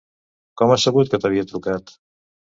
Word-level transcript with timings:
Com 0.61 0.73
has 0.75 0.85
sabut 0.89 1.13
que 1.13 1.21
t'havia 1.27 1.45
trucat? 1.53 1.95